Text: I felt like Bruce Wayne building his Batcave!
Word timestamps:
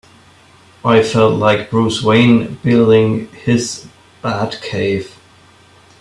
I 0.83 1.03
felt 1.03 1.35
like 1.37 1.69
Bruce 1.69 2.01
Wayne 2.01 2.55
building 2.63 3.27
his 3.45 3.85
Batcave! 4.23 5.11